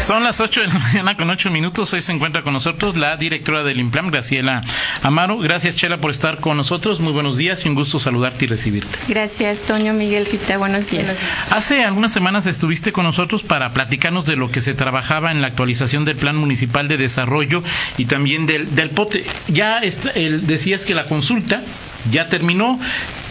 Son 0.00 0.22
las 0.22 0.40
8 0.40 0.60
de 0.60 0.66
la 0.68 0.78
mañana 0.78 1.16
con 1.16 1.30
8 1.30 1.50
minutos. 1.50 1.92
Hoy 1.92 2.02
se 2.02 2.12
encuentra 2.12 2.42
con 2.42 2.52
nosotros 2.52 2.96
la 2.96 3.16
directora 3.16 3.64
del 3.64 3.80
IMPLAM, 3.80 4.10
Graciela 4.10 4.62
Amaro. 5.02 5.38
Gracias, 5.38 5.76
Chela, 5.76 5.98
por 5.98 6.10
estar 6.10 6.38
con 6.38 6.56
nosotros. 6.56 7.00
Muy 7.00 7.12
buenos 7.12 7.36
días 7.36 7.64
y 7.64 7.68
un 7.68 7.74
gusto 7.74 7.98
saludarte 7.98 8.44
y 8.44 8.48
recibirte. 8.48 8.98
Gracias, 9.08 9.62
Toño 9.62 9.94
Miguel 9.94 10.26
Rita. 10.26 10.58
Buenos 10.58 10.90
días. 10.90 11.16
Hace 11.50 11.82
algunas 11.82 12.12
semanas 12.12 12.46
estuviste 12.46 12.92
con 12.92 13.04
nosotros 13.04 13.42
para 13.42 13.70
platicarnos 13.70 14.24
de 14.26 14.36
lo 14.36 14.50
que 14.50 14.60
se 14.60 14.74
trabajaba 14.74 15.32
en 15.32 15.40
la 15.40 15.48
actualización 15.48 16.04
del 16.04 16.16
Plan 16.16 16.36
Municipal 16.36 16.88
de 16.88 16.96
Desarrollo 16.96 17.62
y 17.96 18.04
también 18.06 18.46
del, 18.46 18.74
del 18.74 18.90
POTE. 18.90 19.24
Ya 19.48 19.80
decías 19.80 20.86
que 20.86 20.94
la 20.94 21.06
consulta 21.06 21.62
ya 22.10 22.28
terminó. 22.28 22.78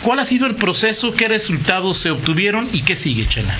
¿Cuál 0.04 0.20
ha 0.20 0.26
sido 0.26 0.46
el 0.46 0.56
proceso? 0.56 1.14
¿Qué 1.14 1.28
resultados 1.28 1.98
se 1.98 2.12
obtuvieron 2.12 2.70
y 2.72 2.82
qué 2.82 2.96
sigue, 2.96 3.28
Chela? 3.28 3.56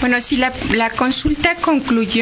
Bueno, 0.00 0.20
sí, 0.20 0.36
la, 0.36 0.52
la, 0.74 0.90
consulta 0.90 1.56
concluyó 1.56 2.17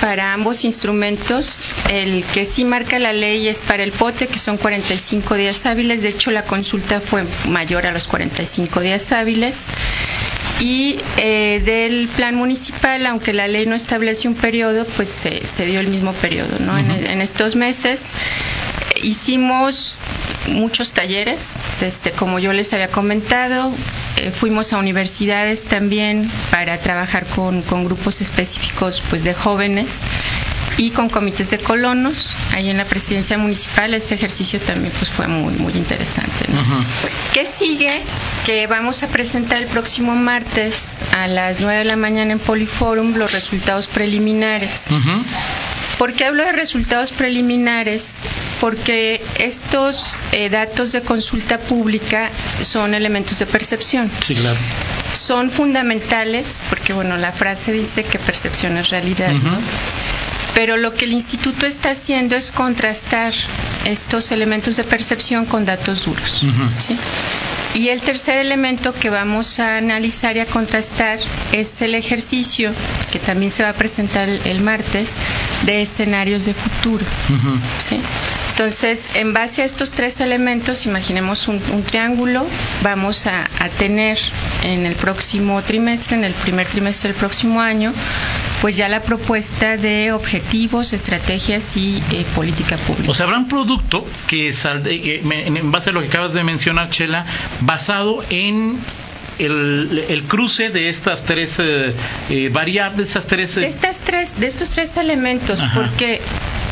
para 0.00 0.32
ambos 0.32 0.64
instrumentos. 0.64 1.72
El 1.90 2.24
que 2.24 2.44
sí 2.46 2.64
marca 2.64 2.98
la 2.98 3.12
ley 3.12 3.48
es 3.48 3.62
para 3.62 3.82
el 3.82 3.92
POTE, 3.92 4.26
que 4.26 4.38
son 4.38 4.56
45 4.56 5.34
días 5.36 5.64
hábiles. 5.66 6.02
De 6.02 6.08
hecho, 6.08 6.30
la 6.30 6.42
consulta 6.44 7.00
fue 7.00 7.24
mayor 7.48 7.86
a 7.86 7.92
los 7.92 8.06
45 8.06 8.80
días 8.80 9.12
hábiles. 9.12 9.66
Y 10.60 10.98
eh, 11.16 11.62
del 11.64 12.08
plan 12.08 12.34
municipal, 12.34 13.04
aunque 13.06 13.32
la 13.32 13.48
ley 13.48 13.66
no 13.66 13.74
establece 13.74 14.28
un 14.28 14.34
periodo, 14.34 14.84
pues 14.96 15.10
se, 15.10 15.46
se 15.46 15.66
dio 15.66 15.80
el 15.80 15.88
mismo 15.88 16.12
periodo. 16.12 16.58
¿no? 16.60 16.78
en, 16.78 16.90
en 16.90 17.20
estos 17.20 17.56
meses 17.56 18.12
hicimos 19.02 20.00
muchos 20.48 20.92
talleres, 20.92 21.56
este, 21.80 22.12
como 22.12 22.38
yo 22.38 22.52
les 22.52 22.72
había 22.72 22.88
comentado, 22.88 23.72
eh, 24.16 24.30
fuimos 24.30 24.72
a 24.72 24.78
universidades 24.78 25.64
también 25.64 26.30
para 26.50 26.78
trabajar 26.78 27.26
con, 27.26 27.62
con, 27.62 27.84
grupos 27.84 28.20
específicos 28.20 29.02
pues, 29.10 29.24
de 29.24 29.34
jóvenes 29.34 30.02
y 30.76 30.90
con 30.90 31.08
comités 31.08 31.50
de 31.50 31.58
colonos. 31.58 32.34
Ahí 32.52 32.70
en 32.70 32.78
la 32.78 32.84
presidencia 32.84 33.38
municipal 33.38 33.94
ese 33.94 34.14
ejercicio 34.14 34.60
también 34.60 34.92
pues, 34.98 35.10
fue 35.10 35.28
muy, 35.28 35.54
muy 35.54 35.72
interesante. 35.74 36.46
¿no? 36.48 36.60
Uh 36.60 36.64
-huh. 36.64 36.84
¿Qué 37.32 37.46
sigue? 37.46 38.02
Que 38.46 38.66
vamos 38.66 39.02
a 39.02 39.08
presentar 39.08 39.58
el 39.62 39.68
próximo 39.68 40.14
martes 40.14 40.98
a 41.16 41.26
las 41.26 41.60
9 41.60 41.78
de 41.80 41.84
la 41.84 41.96
mañana 41.96 42.32
en 42.32 42.38
Poliforum 42.38 43.14
los 43.14 43.32
resultados 43.32 43.86
preliminares. 43.86 44.86
Uh 44.90 44.94
-huh. 44.94 45.24
¿Por 45.98 46.12
qué 46.14 46.24
hablo 46.24 46.44
de 46.44 46.52
resultados 46.52 47.12
preliminares? 47.12 48.14
Porque 48.60 49.24
estos 49.38 50.14
eh, 50.32 50.48
datos 50.48 50.92
de 50.92 51.02
consulta 51.02 51.58
pública 51.58 52.30
son 52.60 52.94
elementos 52.94 53.38
de 53.38 53.46
percepción. 53.46 54.10
Sí, 54.22 54.34
claro. 54.34 54.58
Son 55.14 55.50
fundamentales 55.50 56.58
porque, 56.68 56.92
bueno, 56.92 57.16
la 57.16 57.32
frase 57.32 57.72
dice 57.72 58.04
que 58.04 58.18
percepción 58.18 58.76
es 58.78 58.90
realidad. 58.90 59.32
Uh. 59.32 59.60
Pero 60.54 60.76
lo 60.76 60.92
que 60.92 61.06
el 61.06 61.12
instituto 61.12 61.66
está 61.66 61.90
haciendo 61.90 62.36
es 62.36 62.52
contrastar 62.52 63.32
estos 63.84 64.32
elementos 64.32 64.76
de 64.76 64.84
percepción 64.84 65.46
con 65.46 65.64
datos 65.64 66.04
duros. 66.04 66.42
Uh 66.42 66.46
-huh. 66.46 66.68
¿sí? 66.78 66.96
Y 67.74 67.88
el 67.88 68.00
tercer 68.02 68.38
elemento 68.38 68.92
que 68.92 69.08
vamos 69.08 69.58
a 69.58 69.78
analizar 69.78 70.36
y 70.36 70.40
a 70.40 70.46
contrastar 70.46 71.18
es 71.52 71.80
el 71.80 71.94
ejercicio, 71.94 72.72
que 73.10 73.18
también 73.18 73.50
se 73.50 73.62
va 73.62 73.70
a 73.70 73.74
presentar 73.74 74.28
el, 74.28 74.40
el 74.44 74.60
martes, 74.60 75.14
de 75.64 75.80
escenarios 75.82 76.44
de 76.44 76.52
futuro. 76.54 77.04
Uh 77.30 77.32
-huh. 77.32 77.58
¿sí? 77.88 77.96
Entonces, 78.52 79.06
en 79.14 79.32
base 79.32 79.62
a 79.62 79.64
estos 79.64 79.92
tres 79.92 80.20
elementos, 80.20 80.84
imaginemos 80.84 81.48
un, 81.48 81.58
un 81.72 81.82
triángulo, 81.82 82.46
vamos 82.82 83.26
a, 83.26 83.48
a, 83.58 83.68
tener 83.70 84.18
en 84.62 84.84
el 84.84 84.94
próximo 84.94 85.62
trimestre, 85.62 86.16
en 86.18 86.24
el 86.24 86.34
primer 86.34 86.66
trimestre 86.66 87.08
del 87.10 87.18
próximo 87.18 87.62
año, 87.62 87.94
pues 88.60 88.76
ya 88.76 88.90
la 88.90 89.00
propuesta 89.00 89.78
de 89.78 90.12
objetivos, 90.12 90.92
estrategias 90.92 91.78
y 91.78 92.02
eh, 92.12 92.26
política 92.34 92.76
pública. 92.76 93.10
O 93.10 93.14
sea, 93.14 93.24
habrá 93.24 93.38
un 93.38 93.48
producto 93.48 94.06
que, 94.26 94.52
sal, 94.52 94.82
eh, 94.86 95.22
en 95.24 95.72
base 95.72 95.88
a 95.88 95.92
lo 95.94 96.02
que 96.02 96.08
acabas 96.08 96.34
de 96.34 96.44
mencionar, 96.44 96.90
Chela, 96.90 97.24
basado 97.62 98.22
en 98.28 98.78
el, 99.46 100.04
el, 100.08 100.22
cruce 100.24 100.70
de 100.70 100.88
estas 100.88 101.24
tres 101.24 101.58
eh, 101.58 101.94
eh, 102.30 102.48
variables, 102.52 103.10
esas 103.10 103.26
tres, 103.26 103.54
de 103.56 103.66
estas 103.66 104.00
tres, 104.00 104.38
de 104.38 104.46
estos 104.46 104.70
tres 104.70 104.96
elementos, 104.96 105.60
Ajá. 105.62 105.74
porque 105.80 106.20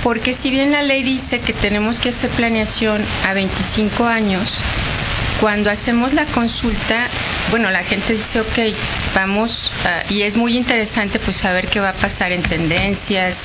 porque 0.03 0.34
si 0.34 0.50
bien 0.50 0.72
la 0.72 0.82
ley 0.82 1.03
dice 1.03 1.41
que 1.41 1.53
tenemos 1.53 2.00
que 2.00 2.08
hacer 2.08 2.31
planeación 2.31 3.03
a 3.26 3.34
25 3.34 4.06
años, 4.06 4.58
cuando 5.40 5.70
hacemos 5.70 6.12
la 6.12 6.26
consulta, 6.26 7.06
bueno, 7.50 7.70
la 7.70 7.82
gente 7.82 8.12
dice, 8.12 8.40
ok, 8.40 8.58
vamos, 9.14 9.72
uh, 9.84 10.12
y 10.12 10.22
es 10.22 10.36
muy 10.36 10.56
interesante 10.56 11.18
pues 11.18 11.36
saber 11.38 11.68
qué 11.68 11.80
va 11.80 11.90
a 11.90 11.94
pasar 11.94 12.32
en 12.32 12.42
tendencias, 12.42 13.44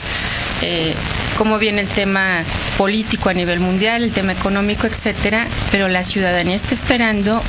eh, 0.62 0.94
cómo 1.38 1.58
viene 1.58 1.82
el 1.82 1.88
tema 1.88 2.44
político 2.78 3.30
a 3.30 3.34
nivel 3.34 3.60
mundial, 3.60 4.04
el 4.04 4.12
tema 4.12 4.34
económico, 4.34 4.88
etcétera, 4.88 5.48
pero 5.72 5.88
la 5.88 6.04
ciudadanía 6.04 6.56
está 6.56 6.74
esperando 6.74 7.42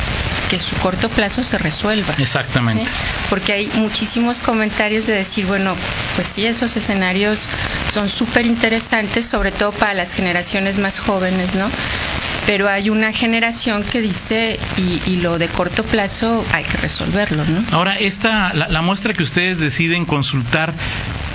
que 0.48 0.60
su 0.60 0.76
corto 0.76 1.08
plazo 1.08 1.42
se 1.42 1.58
resuelva. 1.58 2.14
Exactamente. 2.18 2.84
¿sí? 2.84 2.90
Porque 3.28 3.52
hay 3.52 3.70
muchísimos 3.74 4.38
comentarios 4.38 5.06
de 5.06 5.14
decir, 5.14 5.46
bueno, 5.46 5.74
pues 6.14 6.28
sí, 6.28 6.46
esos 6.46 6.76
escenarios 6.76 7.48
son 7.92 8.08
súper 8.08 8.46
interesantes, 8.46 9.26
sobre 9.26 9.50
todo 9.50 9.72
para 9.72 9.94
las 9.94 10.12
generaciones 10.12 10.78
más 10.78 10.98
jóvenes, 11.00 11.54
¿no? 11.54 11.68
Pero 12.46 12.68
hay 12.68 12.90
una 12.90 13.12
generación 13.12 13.82
que 13.82 14.00
dice, 14.00 14.58
y, 14.76 15.10
y 15.10 15.16
lo 15.16 15.38
de 15.38 15.48
corto 15.48 15.82
plazo 15.84 16.44
hay 16.52 16.64
que 16.64 16.76
resolverlo, 16.76 17.44
¿no? 17.44 17.64
Ahora, 17.72 17.98
esta, 17.98 18.52
la, 18.54 18.68
la 18.68 18.82
muestra 18.82 19.12
que 19.12 19.22
ustedes 19.22 19.58
deciden 19.58 20.04
consultar, 20.04 20.72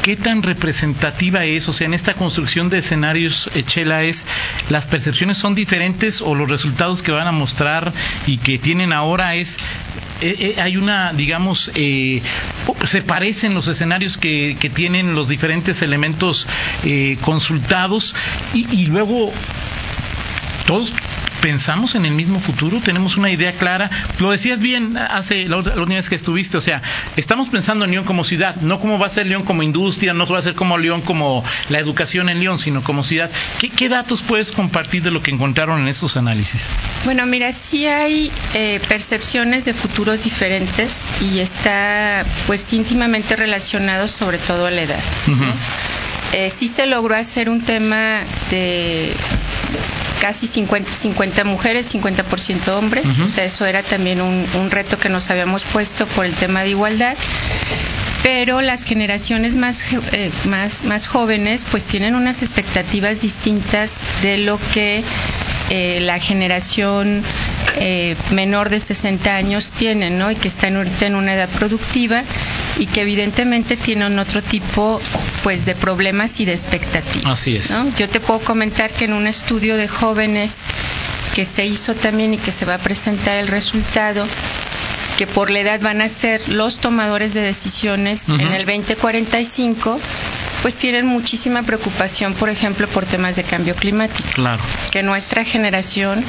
¿qué 0.04 0.16
tan 0.16 0.42
representativa 0.42 1.44
es? 1.46 1.68
O 1.68 1.74
sea, 1.74 1.88
en 1.88 1.94
esta 1.94 2.14
construcción 2.14 2.70
de 2.70 2.80
escenarios, 2.80 3.50
Chela, 3.66 4.04
es 4.04 4.26
las 4.70 4.88
percepciones 4.88 5.38
son 5.38 5.54
diferentes 5.54 6.22
o 6.22 6.34
los 6.34 6.50
resultados 6.50 7.02
que 7.02 7.12
van 7.12 7.28
a 7.28 7.32
mostrar 7.32 7.92
y 8.26 8.38
que 8.38 8.58
tienen 8.58 8.94
ahora 8.94 9.36
es 9.36 9.58
eh, 10.22 10.54
eh, 10.56 10.62
hay 10.62 10.78
una, 10.78 11.14
digamos, 11.14 11.72
eh, 11.74 12.22
se 12.86 13.02
parecen 13.02 13.56
los 13.56 13.68
escenarios 13.68 14.18
que, 14.18 14.56
tienen 14.74 15.16
los 15.16 15.28
diferentes 15.28 15.82
elementos 15.82 16.48
eh, 16.86 17.18
consultados 17.22 18.16
y 18.54 18.86
luego 18.86 19.34
todos 20.72 20.94
pensamos 21.42 21.96
en 21.96 22.06
el 22.06 22.14
mismo 22.14 22.40
futuro, 22.40 22.80
tenemos 22.80 23.18
una 23.18 23.30
idea 23.30 23.52
clara. 23.52 23.90
Lo 24.20 24.32
decías 24.32 24.58
bien 24.58 24.96
hace 24.96 25.44
la, 25.50 25.58
la 25.58 25.82
última 25.82 25.96
vez 25.96 26.08
que 26.08 26.16
estuviste, 26.16 26.56
o 26.56 26.62
sea, 26.62 26.82
estamos 27.18 27.50
pensando 27.50 27.84
en 27.84 27.92
León 27.92 28.06
como 28.06 28.24
ciudad, 28.24 28.56
no 28.62 28.80
cómo 28.80 28.98
va 28.98 29.08
a 29.08 29.10
ser 29.10 29.26
León 29.28 29.44
como 29.44 29.64
industria, 29.64 30.14
no 30.14 30.26
va 30.26 30.40
a 30.40 30.42
ser 30.42 30.56
como 30.56 30.78
León 30.78 31.02
como 31.02 31.44
la 31.68 31.80
educación 31.80 32.30
en 32.30 32.40
León, 32.40 32.58
sino 32.58 32.84
como 32.84 33.04
ciudad. 33.04 33.30
¿Qué, 33.60 33.70
qué 33.70 33.90
datos 33.90 34.22
puedes 34.22 34.54
compartir 34.54 35.04
de 35.04 35.12
lo 35.12 35.22
que 35.22 35.32
encontraron 35.32 35.82
en 35.82 35.90
estos 35.90 36.16
análisis? 36.16 36.68
Bueno, 37.04 37.26
mira, 37.26 37.52
sí 37.52 37.86
hay 37.86 38.32
eh, 38.54 38.80
percepciones 38.88 39.66
de 39.66 39.74
futuros 39.74 40.24
diferentes 40.24 41.10
y 41.22 41.40
está 41.40 42.24
pues 42.48 42.72
íntimamente 42.72 43.36
relacionado 43.36 44.08
sobre 44.08 44.38
todo 44.38 44.68
a 44.68 44.72
la 44.72 44.84
edad. 44.84 45.04
Uh 45.28 45.32
-huh. 45.32 45.54
eh, 46.32 46.50
sí 46.50 46.70
se 46.70 46.86
logró 46.86 47.16
hacer 47.16 47.50
un 47.50 47.60
tema 47.60 48.22
de 48.50 49.14
casi 50.22 50.46
50, 50.46 50.92
50 50.92 51.44
mujeres, 51.44 51.94
50% 51.94 52.68
hombres. 52.70 53.06
Uh 53.06 53.10
-huh. 53.10 53.26
O 53.26 53.30
sea, 53.30 53.44
eso 53.44 53.66
era 53.66 53.82
también 53.82 54.22
un, 54.22 54.46
un, 54.54 54.70
reto 54.70 54.98
que 55.00 55.10
nos 55.10 55.32
habíamos 55.32 55.64
puesto 55.64 56.06
por 56.06 56.26
el 56.26 56.34
tema 56.36 56.62
de 56.62 56.70
igualdad. 56.70 57.18
Pero 58.24 58.62
las 58.62 58.84
generaciones 58.84 59.56
más, 59.56 59.84
eh, 60.12 60.30
más, 60.46 60.84
más 60.84 61.08
jóvenes 61.08 61.66
pues 61.70 61.86
tienen 61.86 62.14
unas 62.16 62.44
expectativas 62.44 63.22
distintas 63.22 64.00
de 64.22 64.38
lo 64.38 64.60
que 64.76 65.04
eh, 65.72 66.00
la 66.02 66.20
generación 66.20 67.24
eh, 67.78 68.16
menor 68.32 68.70
de 68.70 68.80
60 68.80 69.34
años 69.34 69.72
tiene, 69.72 70.12
¿no? 70.12 70.30
Y 70.30 70.36
que 70.36 70.50
están 70.50 70.76
ahorita 70.76 71.08
en 71.08 71.16
una 71.16 71.34
edad 71.34 71.50
productiva 71.50 72.24
y 72.78 72.86
que 72.86 73.02
evidentemente 73.02 73.76
tienen 73.76 74.20
otro 74.20 74.44
tipo 74.44 75.02
pues 75.44 75.66
de 75.66 75.76
problemas 75.76 76.40
y 76.40 76.46
de 76.46 76.54
expectativas. 76.54 77.26
Así 77.34 77.58
es. 77.58 77.72
¿no? 77.72 77.92
Yo 77.98 78.10
te 78.10 78.20
puedo 78.20 78.40
comentar 78.40 78.92
que 78.92 79.06
en 79.06 79.14
un 79.14 79.28
estudio 79.28 79.78
de 79.78 79.88
jóvenes 79.88 80.58
que 81.36 81.46
se 81.46 81.66
hizo 81.66 81.96
también 81.96 82.34
y 82.34 82.38
que 82.38 82.52
se 82.52 82.66
va 82.66 82.76
a 82.76 82.78
presentar 82.78 83.38
el 83.38 83.48
resultado 83.48 84.26
que 85.18 85.28
por 85.28 85.52
la 85.52 85.60
edad 85.60 85.80
van 85.82 86.02
a 86.02 86.10
ser 86.10 86.50
los 86.50 86.80
tomadores 86.80 87.34
de 87.34 87.42
decisiones 87.42 88.28
uh 88.28 88.34
-huh. 88.34 88.42
en 88.42 88.54
el 88.54 88.66
2045, 88.66 90.00
pues 90.64 90.78
tienen 90.78 91.06
muchísima 91.06 91.62
preocupación, 91.64 92.34
por 92.34 92.50
ejemplo, 92.50 92.88
por 92.88 93.06
temas 93.06 93.36
de 93.36 93.44
cambio 93.44 93.76
climático. 93.76 94.28
Claro. 94.34 94.62
Que 94.92 95.04
nuestra 95.04 95.44
generación 95.44 96.24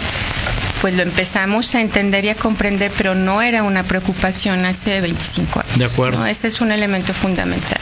pues 0.82 0.94
lo 0.97 1.05
empezamos 1.05 1.75
a 1.76 1.81
entender 1.81 2.25
y 2.25 2.31
a 2.31 2.35
comprender, 2.35 2.91
pero 2.99 3.14
no 3.14 3.41
era 3.41 3.62
una 3.62 3.85
preocupación 3.85 4.67
hace 4.67 5.00
25 5.00 5.61
años. 5.61 5.79
De 5.79 5.85
acuerdo. 5.85 6.19
¿no? 6.19 6.26
Este 6.26 6.49
es 6.49 6.61
un 6.61 6.73
elemento 6.73 7.14
fundamental. 7.14 7.79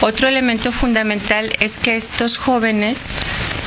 Otro 0.00 0.28
elemento 0.28 0.72
fundamental 0.72 1.52
es 1.60 1.78
que 1.78 1.96
estos 1.96 2.38
jóvenes 2.38 3.08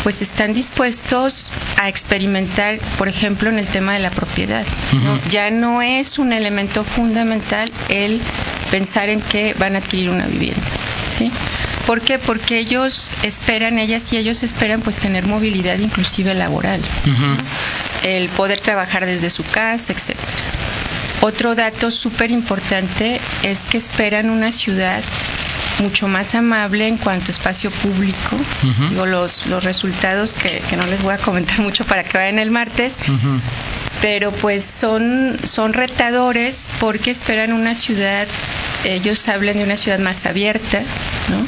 pues 0.04 0.22
están 0.22 0.54
dispuestos 0.54 1.50
a 1.78 1.88
experimentar, 1.88 2.80
por 2.98 3.08
ejemplo, 3.08 3.50
en 3.50 3.60
el 3.60 3.68
tema 3.68 3.94
de 3.94 4.00
la 4.00 4.10
propiedad. 4.10 4.66
Ya 5.30 5.50
no 5.50 5.82
es 5.82 6.20
un 6.20 6.34
elemento 6.34 6.84
fundamental 6.84 7.72
el 7.88 8.20
pensar 8.70 9.10
en 9.10 9.22
que 9.22 9.54
van 9.54 9.76
a 9.76 9.78
adquirir 9.78 10.10
una 10.10 10.26
vivienda. 10.26 10.62
¿sí? 11.08 11.32
¿Por 11.86 12.02
qué? 12.02 12.18
Porque 12.18 12.58
ellos 12.58 13.12
esperan, 13.24 13.78
ellas 13.78 14.12
y 14.12 14.18
ellos 14.18 14.44
esperan 14.44 14.82
pues 14.82 14.98
tener 14.98 15.26
movilidad 15.26 15.78
inclusive 15.78 16.34
laboral, 16.34 16.82
el 18.04 18.30
poder 18.30 18.60
trabajar 18.60 19.06
desde 19.06 19.30
su 19.30 19.44
casa, 19.44 19.94
etcétera. 19.94 20.28
Otro 21.22 21.56
dato 21.56 21.92
súper 21.92 22.32
importante 22.32 23.22
es 23.44 23.66
que 23.66 23.78
esperan 23.78 24.30
una 24.30 24.52
ciudad 24.52 25.02
mucho 25.80 26.08
más 26.08 26.36
amable 26.36 26.88
en 26.88 26.98
cuanto 26.98 27.28
a 27.28 27.32
espacio 27.32 27.72
público. 27.72 28.38
los, 29.06 29.48
los 29.48 29.64
resultados 29.64 30.34
que, 30.34 30.62
no 30.78 30.86
les 30.88 31.02
voy 31.02 31.14
a 31.14 31.18
comentar 31.18 31.60
mucho 31.62 31.86
para 31.86 32.04
que 32.04 32.18
vayan 32.18 32.40
el 32.40 32.52
martes, 32.52 32.98
pero 34.02 34.32
pues 34.32 34.64
son, 34.64 35.38
son 35.44 35.74
retadores 35.74 36.70
porque 36.80 37.12
esperan 37.12 37.54
una 37.54 37.76
ciudad, 37.76 38.28
ellos 38.84 39.28
hablan 39.28 39.58
de 39.58 39.64
una 39.64 39.78
ciudad 39.78 40.00
más 40.00 40.26
abierta, 40.26 40.82
¿no? 41.30 41.46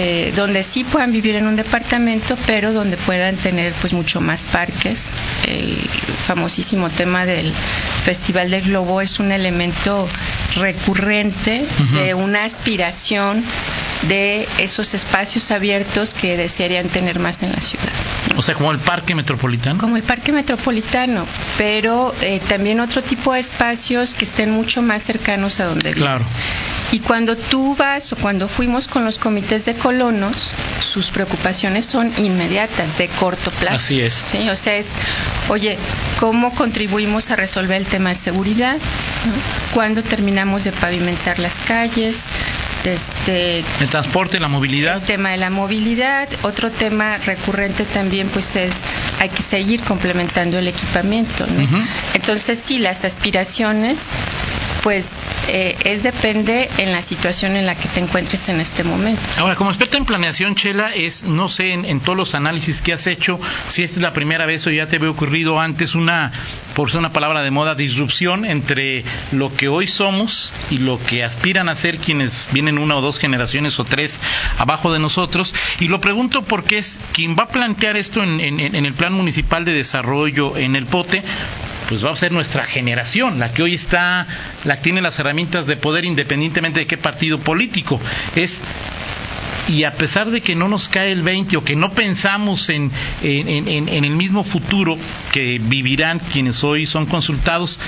Eh, 0.00 0.32
donde 0.36 0.62
sí 0.62 0.84
puedan 0.84 1.10
vivir 1.10 1.34
en 1.34 1.48
un 1.48 1.56
departamento, 1.56 2.38
pero 2.46 2.72
donde 2.72 2.96
puedan 2.96 3.34
tener 3.34 3.72
pues 3.80 3.92
mucho 3.92 4.20
más 4.20 4.44
parques. 4.44 5.12
El 5.44 5.74
famosísimo 6.24 6.88
tema 6.88 7.26
del 7.26 7.52
Festival 8.04 8.48
del 8.48 8.62
Globo 8.62 9.00
es 9.00 9.18
un 9.18 9.32
elemento 9.32 10.08
recurrente 10.54 11.66
de 11.94 12.14
una 12.14 12.44
aspiración 12.44 13.42
de 14.08 14.48
esos 14.58 14.94
espacios 14.94 15.50
abiertos 15.50 16.14
que 16.14 16.36
desearían 16.36 16.88
tener 16.88 17.18
más 17.18 17.42
en 17.42 17.52
la 17.52 17.60
ciudad. 17.60 17.88
O 18.36 18.42
sea, 18.42 18.54
como 18.54 18.70
el 18.72 18.78
parque 18.78 19.14
metropolitano. 19.14 19.78
Como 19.78 19.96
el 19.96 20.02
parque 20.02 20.32
metropolitano, 20.32 21.26
pero 21.56 22.14
eh, 22.20 22.40
también 22.48 22.80
otro 22.80 23.02
tipo 23.02 23.32
de 23.32 23.40
espacios 23.40 24.14
que 24.14 24.24
estén 24.24 24.50
mucho 24.50 24.82
más 24.82 25.02
cercanos 25.02 25.60
a 25.60 25.66
donde 25.66 25.90
viven. 25.90 26.02
Claro. 26.02 26.24
Y 26.90 27.00
cuando 27.00 27.36
tú 27.36 27.76
vas 27.76 28.12
o 28.12 28.16
cuando 28.16 28.48
fuimos 28.48 28.88
con 28.88 29.04
los 29.04 29.18
comités 29.18 29.66
de 29.66 29.74
colonos, 29.74 30.52
sus 30.80 31.10
preocupaciones 31.10 31.84
son 31.84 32.10
inmediatas, 32.18 32.96
de 32.96 33.08
corto 33.08 33.50
plazo. 33.50 33.76
Así 33.76 34.00
es. 34.00 34.14
¿sí? 34.14 34.48
O 34.48 34.56
sea, 34.56 34.76
es, 34.76 34.92
oye, 35.48 35.76
¿cómo 36.18 36.54
contribuimos 36.54 37.30
a 37.30 37.36
resolver 37.36 37.76
el 37.76 37.86
tema 37.86 38.10
de 38.10 38.14
seguridad? 38.14 38.78
¿Cuándo 39.74 40.02
terminamos 40.02 40.64
de 40.64 40.72
pavimentar 40.72 41.38
las 41.38 41.58
calles? 41.60 42.28
Este, 42.84 43.58
el 43.58 43.88
transporte, 43.88 44.38
la 44.40 44.48
movilidad. 44.48 44.96
El 44.96 45.02
tema 45.02 45.30
de 45.30 45.36
la 45.36 45.50
movilidad. 45.50 46.28
Otro 46.42 46.70
tema 46.70 47.18
recurrente 47.18 47.84
también, 47.84 48.28
pues 48.28 48.56
es, 48.56 48.76
hay 49.20 49.28
que 49.28 49.42
seguir 49.42 49.82
complementando 49.82 50.58
el 50.58 50.68
equipamiento. 50.68 51.46
Entonces, 52.14 52.58
sí, 52.58 52.78
las 52.78 53.04
aspiraciones 53.04 54.08
pues 54.82 55.10
eh, 55.48 55.76
es 55.84 56.02
depende 56.02 56.68
en 56.78 56.92
la 56.92 57.02
situación 57.02 57.56
en 57.56 57.66
la 57.66 57.74
que 57.74 57.88
te 57.88 58.00
encuentres 58.00 58.48
en 58.48 58.60
este 58.60 58.84
momento. 58.84 59.20
Ahora, 59.38 59.56
como 59.56 59.70
experta 59.70 59.96
en 59.96 60.04
planeación, 60.04 60.54
Chela, 60.54 60.94
es, 60.94 61.24
no 61.24 61.48
sé, 61.48 61.72
en, 61.72 62.00
todos 62.00 62.16
los 62.16 62.34
análisis 62.34 62.82
que 62.82 62.92
has 62.92 63.06
hecho, 63.06 63.40
si 63.68 63.82
esta 63.82 63.96
es 63.96 64.02
la 64.02 64.12
primera 64.12 64.46
vez 64.46 64.66
o 64.66 64.70
ya 64.70 64.86
te 64.86 64.96
había 64.96 65.10
ocurrido 65.10 65.60
antes 65.60 65.94
una, 65.94 66.32
por 66.74 66.90
ser 66.90 67.00
una 67.00 67.12
palabra 67.12 67.42
de 67.42 67.50
moda, 67.50 67.74
disrupción 67.74 68.44
entre 68.44 69.04
lo 69.32 69.54
que 69.54 69.68
hoy 69.68 69.88
somos 69.88 70.52
y 70.70 70.78
lo 70.78 70.98
que 71.02 71.24
aspiran 71.24 71.68
a 71.68 71.74
ser 71.74 71.98
quienes 71.98 72.48
vienen 72.52 72.78
una 72.78 72.96
o 72.96 73.00
dos 73.00 73.18
generaciones 73.18 73.78
o 73.80 73.84
tres 73.84 74.20
abajo 74.58 74.92
de 74.92 74.98
nosotros. 74.98 75.54
Y 75.80 75.88
lo 75.88 76.00
pregunto 76.00 76.42
porque 76.42 76.78
es 76.78 76.98
quien 77.12 77.36
va 77.36 77.44
a 77.44 77.48
plantear 77.48 77.96
esto 77.96 78.22
en, 78.22 78.40
en 78.40 78.86
el 78.86 78.92
plan 78.92 79.12
municipal 79.12 79.64
de 79.64 79.72
desarrollo 79.72 80.56
en 80.56 80.76
el 80.76 80.86
POTE, 80.86 81.24
pues 81.88 82.04
va 82.04 82.10
a 82.12 82.16
ser 82.16 82.32
nuestra 82.32 82.64
generación, 82.64 83.38
la 83.38 83.52
que 83.52 83.62
hoy 83.62 83.74
está, 83.74 84.26
la 84.64 84.76
que 84.76 84.82
tiene 84.82 85.00
las 85.00 85.18
herramientas 85.18 85.66
de 85.66 85.76
poder 85.76 86.04
independientemente 86.04 86.80
de 86.80 86.86
qué 86.86 86.98
partido 86.98 87.38
político. 87.38 87.98
Es 88.36 88.60
y 89.68 89.84
a 89.84 89.92
pesar 89.92 90.30
de 90.30 90.40
que 90.40 90.54
no 90.54 90.68
nos 90.68 90.88
cae 90.88 91.12
el 91.12 91.22
20 91.22 91.56
o 91.58 91.64
que 91.64 91.76
no 91.76 91.92
pensamos 91.92 92.70
en, 92.70 92.90
en, 93.22 93.88
el 94.04 94.10
mismo 94.10 94.42
futuro 94.42 94.96
que 95.32 95.58
vivirán 95.62 96.20
quienes 96.20 96.64
hoy 96.64 96.86
son 96.86 97.04
consultados, 97.04 97.78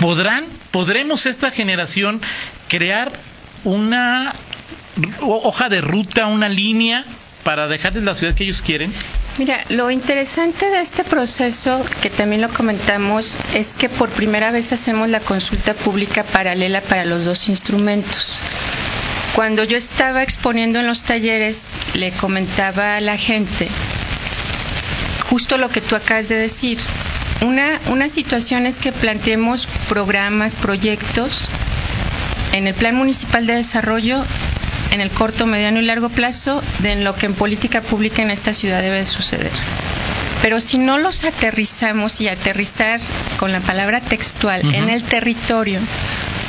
podrán, 0.00 0.46
podremos 0.70 1.26
esta 1.26 1.50
generación 1.50 2.20
crear 2.68 3.12
una 3.64 4.32
hoja 5.20 5.68
de 5.68 5.80
ruta, 5.80 6.26
una 6.26 6.48
línea 6.48 7.04
para 7.42 7.66
dejarles 7.66 8.04
la 8.04 8.14
ciudad 8.14 8.34
que 8.34 8.44
ellos 8.44 8.62
quieren? 8.62 8.92
Mira, 9.38 9.64
lo 9.70 9.90
interesante 9.90 10.68
de 10.68 10.80
este 10.80 11.04
proceso, 11.04 11.84
que 12.02 12.10
también 12.10 12.42
lo 12.42 12.50
comentamos, 12.50 13.38
es 13.54 13.74
que 13.76 13.88
por 13.88 14.10
primera 14.10 14.50
vez 14.50 14.72
hacemos 14.72 15.08
la 15.08 15.20
consulta 15.20 15.72
pública 15.74 16.22
paralela 16.22 16.82
para 16.82 17.06
los 17.06 17.24
dos 17.24 17.48
instrumentos. 17.48 18.40
Cuando 19.34 19.64
yo 19.64 19.78
estaba 19.78 20.22
exponiendo 20.22 20.80
en 20.80 20.86
los 20.86 21.04
talleres, 21.04 21.68
le 21.94 22.10
comentaba 22.12 22.96
a 22.96 23.00
la 23.00 23.16
gente 23.16 23.68
justo 25.32 25.56
lo 25.56 25.70
que 25.70 25.80
tú 25.80 25.96
acabas 25.96 26.28
de 26.28 26.34
decir. 26.34 26.78
Una, 27.40 27.80
una 27.86 28.10
situación 28.10 28.66
es 28.66 28.76
que 28.76 28.92
planteemos 28.92 29.64
programas, 29.88 30.54
proyectos 30.54 31.48
en 32.52 32.66
el 32.66 32.74
Plan 32.74 32.94
Municipal 32.96 33.46
de 33.46 33.54
Desarrollo 33.54 34.22
en 34.92 35.00
el 35.00 35.10
corto, 35.10 35.46
mediano 35.46 35.80
y 35.80 35.84
largo 35.84 36.10
plazo 36.10 36.62
de 36.80 36.96
lo 36.96 37.14
que 37.14 37.26
en 37.26 37.34
política 37.34 37.80
pública 37.80 38.22
en 38.22 38.30
esta 38.30 38.54
ciudad 38.54 38.82
debe 38.82 39.04
suceder. 39.06 39.50
Pero 40.42 40.60
si 40.60 40.76
no 40.76 40.98
los 40.98 41.24
aterrizamos 41.24 42.20
y 42.20 42.28
aterrizar 42.28 43.00
con 43.38 43.52
la 43.52 43.60
palabra 43.60 44.00
textual 44.00 44.74
en 44.74 44.90
el 44.90 45.02
territorio, 45.02 45.80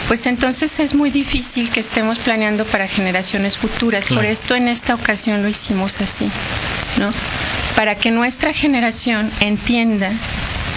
pues 0.07 0.25
entonces 0.25 0.79
es 0.79 0.93
muy 0.93 1.09
difícil 1.09 1.69
que 1.69 1.79
estemos 1.79 2.19
planeando 2.19 2.65
para 2.65 2.87
generaciones 2.87 3.57
futuras. 3.57 4.07
Por 4.07 4.25
esto 4.25 4.55
en 4.55 4.67
esta 4.67 4.95
ocasión 4.95 5.41
lo 5.43 5.47
hicimos 5.47 6.01
así, 6.01 6.29
¿no? 6.99 7.13
Para 7.75 7.95
que 7.95 8.11
nuestra 8.11 8.51
generación 8.51 9.31
entienda 9.39 10.11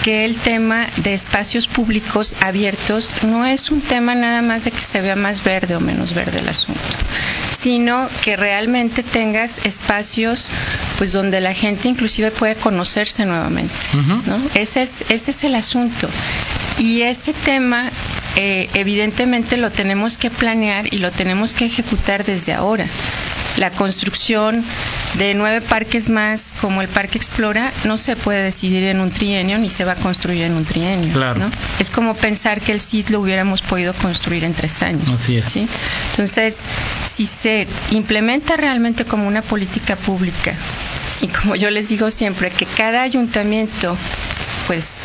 que 0.07 0.23
el 0.23 0.37
tema 0.37 0.87
de 1.03 1.13
espacios 1.13 1.67
públicos 1.67 2.33
abiertos 2.39 3.11
no 3.23 3.45
es 3.45 3.71
un 3.71 3.81
tema 3.81 4.15
nada 4.15 4.41
más 4.41 4.63
de 4.63 4.71
que 4.71 4.79
se 4.79 5.01
vea 5.01 5.17
más 5.17 5.43
verde 5.43 5.75
o 5.75 5.81
menos 5.81 6.13
verde 6.13 6.39
el 6.39 6.47
asunto, 6.47 6.79
sino 7.51 8.07
que 8.23 8.37
realmente 8.37 9.03
tengas 9.03 9.59
espacios 9.65 10.49
pues 10.97 11.11
donde 11.11 11.41
la 11.41 11.53
gente 11.53 11.89
inclusive 11.89 12.31
puede 12.31 12.55
conocerse 12.55 13.25
nuevamente. 13.25 13.75
¿no? 14.25 14.39
Ese, 14.55 14.83
es, 14.83 15.03
ese 15.09 15.31
es 15.31 15.43
el 15.43 15.55
asunto. 15.55 16.07
Y 16.79 17.01
ese 17.01 17.33
tema 17.33 17.91
eh, 18.37 18.69
evidentemente 18.75 19.57
lo 19.57 19.71
tenemos 19.71 20.17
que 20.17 20.31
planear 20.31 20.87
y 20.93 20.99
lo 20.99 21.11
tenemos 21.11 21.53
que 21.53 21.65
ejecutar 21.65 22.23
desde 22.23 22.53
ahora 22.53 22.87
la 23.57 23.71
construcción 23.71 24.63
de 25.15 25.33
nueve 25.33 25.61
parques 25.61 26.09
más 26.09 26.53
como 26.61 26.81
el 26.81 26.87
Parque 26.87 27.17
Explora 27.17 27.71
no 27.85 27.97
se 27.97 28.15
puede 28.15 28.43
decidir 28.43 28.83
en 28.83 28.99
un 28.99 29.11
trienio 29.11 29.57
ni 29.57 29.69
se 29.69 29.83
va 29.83 29.93
a 29.93 29.95
construir 29.95 30.43
en 30.43 30.53
un 30.53 30.65
trienio. 30.65 31.11
Claro. 31.13 31.49
Es 31.79 31.89
como 31.89 32.15
pensar 32.15 32.61
que 32.61 32.71
el 32.71 32.81
CIT 32.81 33.09
lo 33.09 33.21
hubiéramos 33.21 33.61
podido 33.61 33.93
construir 33.93 34.43
en 34.43 34.53
tres 34.53 34.81
años. 34.81 35.07
Así 35.09 35.37
es. 35.37 35.51
¿sí? 35.51 35.67
Entonces, 36.11 36.63
si 37.05 37.25
se 37.25 37.67
implementa 37.91 38.57
realmente 38.57 39.05
como 39.05 39.27
una 39.27 39.41
política 39.41 39.95
pública 39.95 40.53
y 41.21 41.27
como 41.27 41.55
yo 41.55 41.69
les 41.71 41.89
digo 41.89 42.11
siempre, 42.11 42.51
que 42.51 42.65
cada 42.65 43.01
ayuntamiento 43.01 43.97
pues 44.67 44.97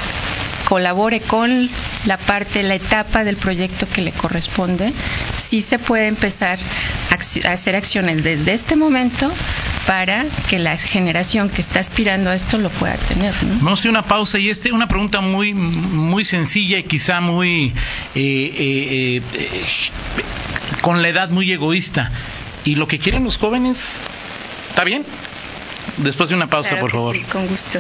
colabore 0.73 1.21
con 1.21 1.69
la 2.07 2.17
parte, 2.17 2.63
la 2.63 2.77
etapa 2.77 3.25
del 3.25 3.37
proyecto 3.37 3.87
que 3.87 4.01
le 4.01 4.11
corresponde, 4.11 4.95
sí 5.37 5.61
se 5.61 5.79
puede 5.79 6.07
empezar 6.07 6.59
a 7.11 7.53
hacer 7.53 7.77
acciones 7.77 8.25
desde 8.25 8.55
este 8.55 8.75
momento 8.75 9.31
para 9.87 10.25
que 10.49 10.59
la 10.59 10.79
generación 10.79 11.51
que 11.51 11.61
está 11.61 11.81
aspirando 11.81 12.31
a 12.31 12.35
esto 12.35 12.57
lo 12.57 12.71
pueda 12.71 12.95
tener. 12.97 13.35
Vamos 13.61 13.81
a 13.81 13.81
hacer 13.83 13.91
una 13.91 14.07
pausa 14.07 14.39
y 14.39 14.49
este, 14.49 14.73
una 14.73 14.89
pregunta 14.89 15.21
muy, 15.21 15.53
muy 15.53 16.25
sencilla 16.25 16.79
y 16.79 16.85
quizá 16.85 17.21
muy 17.21 17.75
eh, 18.15 18.15
eh, 18.15 19.23
eh, 19.35 19.53
con 20.81 21.03
la 21.03 21.09
edad 21.11 21.29
muy 21.29 21.53
egoísta. 21.53 22.11
¿Y 22.65 22.77
lo 22.77 22.89
que 22.89 22.99
quieren 22.99 23.25
los 23.25 23.37
jóvenes? 23.37 23.97
¿Está 24.71 24.85
bien? 24.85 25.05
Después 25.99 26.31
de 26.31 26.35
una 26.37 26.47
pausa, 26.47 26.79
por 26.79 26.93
favor. 26.93 27.21
con 27.27 27.47
gusto. 27.47 27.79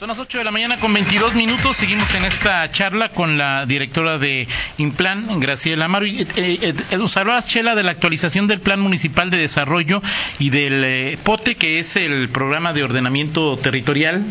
Son 0.00 0.08
las 0.08 0.18
8 0.18 0.38
de 0.38 0.44
la 0.44 0.50
mañana 0.50 0.80
con 0.80 0.94
22 0.94 1.34
minutos. 1.34 1.76
Seguimos 1.76 2.14
en 2.14 2.24
esta 2.24 2.70
charla 2.72 3.10
con 3.10 3.36
la 3.36 3.66
directora 3.66 4.16
de 4.16 4.48
Implan, 4.78 5.38
Graciela 5.40 5.84
Amaro. 5.84 6.06
Eh, 6.06 6.26
eh, 6.36 6.74
eh, 6.90 6.96
nos 6.96 7.18
hablabas, 7.18 7.46
Chela, 7.46 7.74
de 7.74 7.82
la 7.82 7.90
actualización 7.90 8.46
del 8.46 8.60
Plan 8.60 8.80
Municipal 8.80 9.28
de 9.28 9.36
Desarrollo 9.36 10.00
y 10.38 10.48
del 10.48 11.18
POTE, 11.18 11.54
que 11.56 11.80
es 11.80 11.96
el 11.96 12.30
Programa 12.30 12.72
de 12.72 12.82
Ordenamiento 12.82 13.58
Territorial 13.58 14.24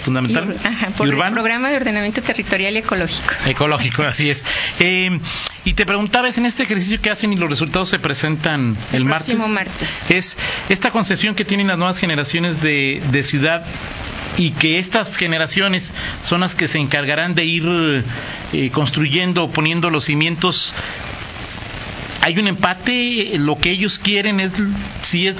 Fundamental 0.00 0.56
ajá, 0.62 0.90
por 0.96 1.08
El 1.08 1.16
Programa 1.16 1.70
de 1.70 1.76
Ordenamiento 1.76 2.22
Territorial 2.22 2.76
y 2.76 2.78
Ecológico. 2.78 3.34
Ecológico, 3.46 4.02
así 4.04 4.30
es. 4.30 4.44
y 4.78 5.72
te 5.74 5.84
preguntaba, 5.86 6.28
¿es 6.28 6.38
en 6.38 6.46
este 6.46 6.62
ejercicio 6.62 7.02
que 7.02 7.10
hacen 7.10 7.32
y 7.32 7.36
los 7.36 7.50
resultados 7.50 7.88
se 7.88 7.98
presentan 7.98 8.76
el, 8.92 8.98
el 8.98 9.04
martes? 9.04 9.36
martes. 9.48 10.04
Es 10.08 10.38
esta 10.68 10.92
concepción 10.92 11.34
que 11.34 11.44
tienen 11.44 11.66
las 11.66 11.78
nuevas 11.78 11.98
generaciones 11.98 12.62
de, 12.62 13.02
de 13.10 13.24
ciudad 13.24 13.66
y 14.36 14.50
que 14.50 14.78
estas 14.78 15.16
generaciones 15.16 15.94
son 16.24 16.40
las 16.40 16.54
que 16.54 16.68
se 16.68 16.78
encargarán 16.78 17.34
de 17.34 17.44
ir 17.44 18.04
eh, 18.52 18.70
construyendo, 18.70 19.50
poniendo 19.50 19.90
los 19.90 20.04
cimientos 20.04 20.74
hay 22.26 22.36
un 22.40 22.48
empate, 22.48 23.38
lo 23.38 23.56
que 23.56 23.70
ellos 23.70 24.00
quieren 24.00 24.40
es, 24.40 24.50
si 25.02 25.28
es 25.28 25.36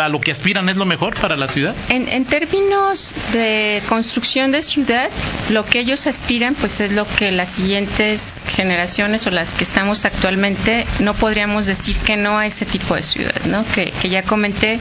a 0.00 0.08
lo 0.08 0.20
que 0.20 0.32
aspiran 0.32 0.68
es 0.68 0.76
lo 0.76 0.84
mejor 0.84 1.14
para 1.14 1.36
la 1.36 1.46
ciudad. 1.46 1.72
En, 1.88 2.24
términos 2.24 3.14
de 3.32 3.80
construcción 3.88 4.50
de 4.50 4.64
ciudad, 4.64 5.08
lo 5.50 5.64
que 5.64 5.78
ellos 5.78 6.08
aspiran, 6.08 6.56
pues 6.56 6.80
es 6.80 6.92
lo 6.94 7.06
que 7.06 7.30
las 7.30 7.50
siguientes 7.50 8.42
generaciones 8.56 9.24
o 9.28 9.30
las 9.30 9.54
que 9.54 9.62
estamos 9.62 10.04
actualmente 10.04 10.84
no 10.98 11.14
podríamos 11.14 11.66
decir 11.66 11.96
que 11.98 12.16
no 12.16 12.38
a 12.38 12.46
ese 12.46 12.66
tipo 12.66 12.96
de 12.96 13.04
ciudad, 13.04 13.44
¿no? 13.44 13.64
Que, 13.72 13.92
que 14.02 14.08
ya 14.08 14.24
comenté 14.24 14.80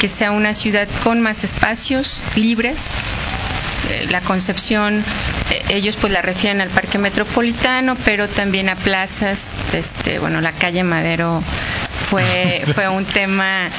que 0.00 0.08
sea 0.08 0.32
una 0.32 0.54
ciudad 0.54 0.88
con 1.04 1.20
más 1.20 1.44
espacios 1.44 2.20
libres 2.34 2.90
la 4.10 4.20
concepción, 4.20 5.04
eh, 5.50 5.64
ellos 5.70 5.96
pues 5.96 6.12
la 6.12 6.22
refieren 6.22 6.60
al 6.60 6.68
parque 6.68 6.98
metropolitano, 6.98 7.96
pero 8.04 8.28
también 8.28 8.68
a 8.68 8.76
plazas, 8.76 9.56
este, 9.72 10.18
bueno, 10.18 10.40
la 10.40 10.52
calle 10.52 10.84
Madero 10.84 11.42
fue, 12.08 12.62
fue 12.74 12.88
un 12.88 13.04
tema 13.04 13.70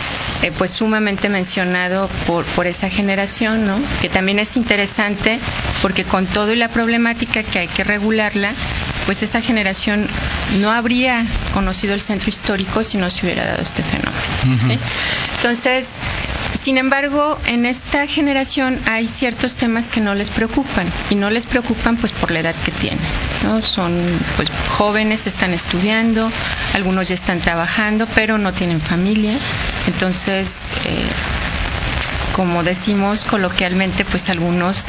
eh, 0.44 0.52
pues 0.58 0.72
sumamente 0.72 1.30
mencionado 1.30 2.10
por, 2.26 2.46
por 2.46 2.68
esa 2.68 2.90
generación, 2.90 3.66
¿no? 3.66 3.78
Que 4.02 4.10
también 4.10 4.40
es 4.40 4.56
interesante 4.56 5.40
porque 5.82 6.04
con 6.04 6.26
todo 6.26 6.54
y 6.54 6.56
la 6.56 6.70
problemática 6.70 7.44
que 7.44 7.60
hay 7.60 7.68
que 7.68 7.84
regularla, 7.84 8.54
pues 9.06 9.24
esta 9.24 9.42
generación 9.42 10.08
no 10.60 10.72
habría 10.72 11.26
conocido 11.54 11.94
el 11.94 12.02
centro 12.02 12.30
histórico 12.30 12.84
si 12.84 12.98
no 12.98 13.10
se 13.10 13.26
hubiera 13.26 13.46
dado 13.46 13.62
este 13.62 13.84
fenómeno. 13.84 14.80
Entonces, 15.36 15.96
sin 16.54 16.78
embargo, 16.78 17.40
en 17.46 17.66
esta 17.66 18.06
generación 18.08 18.80
hay 18.86 19.08
ciertos 19.08 19.56
temas 19.56 19.90
que 19.90 20.02
no 20.02 20.14
les 20.14 20.30
preocupan 20.30 20.88
y 21.10 21.16
no 21.16 21.30
les 21.30 21.46
preocupan 21.46 21.96
pues 21.98 22.12
por 22.12 22.32
la 22.32 22.42
edad 22.42 22.56
que 22.66 22.72
tienen. 22.72 23.00
¿no? 23.44 23.62
Son 23.62 23.94
pues 24.36 24.50
jóvenes, 24.78 25.26
están 25.26 25.54
estudiando, 25.54 26.30
algunos 26.74 27.08
ya 27.08 27.16
están 27.16 27.40
trabajando, 27.40 28.08
pero 28.14 28.38
no 28.38 28.54
tienen 28.54 28.82
familia. 28.82 29.38
Entonces, 29.90 30.62
eh, 30.86 31.06
como 32.34 32.64
decimos 32.64 33.26
coloquialmente, 33.26 34.06
pues 34.06 34.30
algunos 34.30 34.86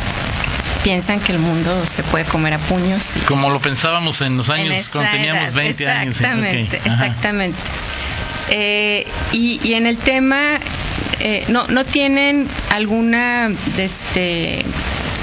piensan 0.85 1.21
que 1.21 1.33
el 1.33 1.39
mundo 1.39 1.87
se 1.87 2.03
puede 2.03 2.27
comer 2.27 2.55
a 2.55 2.59
puños. 2.59 3.15
Como 3.27 3.49
lo 3.51 3.61
pensábamos 3.61 4.21
en 4.21 4.37
los 4.37 4.51
años 4.51 4.91
cuando 4.91 5.11
teníamos 5.11 5.55
20 5.55 5.89
años. 5.89 6.21
Exactamente, 6.21 6.77
exactamente. 6.85 7.59
Eh, 8.51 9.07
y, 9.33 9.73
en 9.73 9.87
el 9.87 9.97
tema, 9.97 10.59
eh, 11.21 11.45
no, 11.49 11.67
no 11.69 11.85
tienen 11.85 12.47
alguna 12.71 13.51
este, 13.79 14.65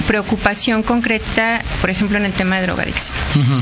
preocupación 0.08 0.82
concreta, 0.82 1.62
por 1.82 1.92
ejemplo, 1.92 2.18
en 2.18 2.26
el 2.26 2.34
tema 2.34 2.56
de 2.56 2.64
drogadicción. 2.64 3.16
¿no? 3.36 3.62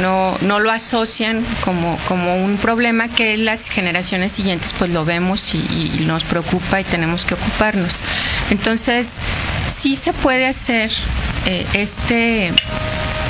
No, 0.00 0.60
lo 0.60 0.70
asocian 0.70 1.44
como, 1.64 1.98
como 2.08 2.36
un 2.44 2.56
problema 2.58 3.08
que 3.08 3.36
las 3.36 3.68
generaciones 3.68 4.32
siguientes 4.32 4.74
pues 4.78 4.90
lo 4.90 5.04
vemos 5.04 5.54
y, 5.54 6.04
nos 6.06 6.24
preocupa 6.24 6.80
y 6.80 6.84
tenemos 6.84 7.24
que 7.24 7.34
ocuparnos. 7.34 8.00
Entonces, 8.50 9.08
sí 9.74 9.96
se 9.96 10.12
puede 10.12 10.46
hacer 10.46 10.92
eh, 11.46 11.66
este 11.72 12.52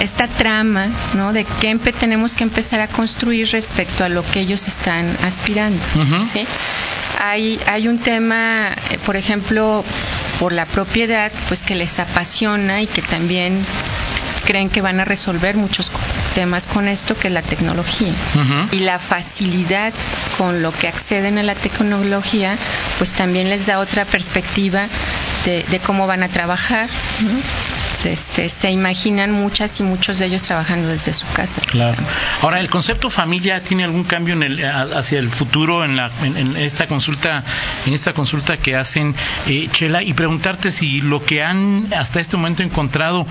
esta 0.01 0.29
trama, 0.29 0.89
¿no? 1.15 1.33
De 1.33 1.47
qué 1.61 1.75
tenemos 1.99 2.35
que 2.35 2.45
empezar 2.45 2.81
a 2.81 2.89
construir 2.89 3.49
respecto 3.51 4.05
a 4.05 4.09
lo 4.09 4.23
que 4.31 4.41
ellos 4.41 4.69
están 4.69 5.17
aspirando, 5.23 5.83
¿sí? 6.27 6.47
Hay, 7.19 7.59
hay 7.67 7.89
un 7.89 7.99
tema, 7.99 8.73
eh, 8.91 8.99
por 9.07 9.17
ejemplo, 9.17 9.85
por 10.39 10.53
la 10.53 10.67
propiedad, 10.67 11.33
pues 11.49 11.63
que 11.63 11.75
les 11.75 11.99
apasiona 11.99 12.83
y 12.83 12.87
que 12.87 13.01
también 13.01 13.65
creen 14.47 14.71
que 14.71 14.81
van 14.81 15.01
a 15.01 15.05
resolver 15.05 15.57
muchos 15.57 15.91
temas 16.35 16.67
con 16.67 16.89
esto, 16.89 17.17
que 17.19 17.29
es 17.29 17.35
la 17.35 17.43
tecnología. 17.43 18.13
Y 18.73 18.81
la 18.81 18.99
facilidad 18.99 19.93
con 20.39 20.63
lo 20.63 20.73
que 20.73 20.89
acceden 20.89 21.39
a 21.39 21.43
la 21.43 21.55
tecnología, 21.55 22.57
pues 22.99 23.13
también 23.13 23.51
les 23.51 23.67
da 23.67 23.79
otra 23.79 24.05
perspectiva 24.05 24.89
de, 25.45 25.81
cómo 25.85 26.07
van 26.07 26.23
a 26.23 26.29
trabajar. 26.29 26.89
Este, 28.05 28.49
se 28.49 28.71
imaginan 28.71 29.33
muchas 29.33 29.81
y 29.81 29.83
muchos 29.83 30.19
de 30.19 30.27
ellos 30.27 30.43
trabajando 30.43 30.89
desde 30.89 31.13
su 31.13 31.27
casa. 31.33 31.61
Claro. 31.63 31.97
Ahora, 32.43 32.61
¿el 32.61 32.71
concepto 32.71 33.11
familia 33.11 33.63
tiene 33.63 33.83
algún 33.83 34.05
cambio 34.05 34.35
en 34.35 34.43
el, 34.45 34.65
hacia 34.65 35.19
el 35.19 35.31
futuro 35.31 35.85
en, 35.85 35.97
la, 35.97 36.11
en, 36.23 36.57
esta 36.57 36.87
consulta 36.87 37.43
en 37.85 37.95
esta 37.95 38.13
consulta 38.13 38.59
que 38.59 38.77
hacen, 38.77 39.15
eh, 39.49 39.69
Chela? 39.73 40.03
Y 40.03 40.13
preguntarte 40.13 40.71
si 40.71 41.01
lo 41.01 41.25
que 41.25 41.43
han 41.43 41.89
hasta 41.97 42.21
este 42.21 42.37
momento 42.37 42.63
encontrado 42.63 43.27